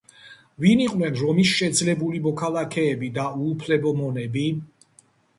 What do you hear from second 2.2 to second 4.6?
მოქალაქეები და უუფლებო მონები?